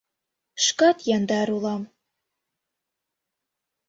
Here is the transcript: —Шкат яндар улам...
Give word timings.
—Шкат 0.65 0.97
яндар 1.15 1.47
улам... 1.55 1.81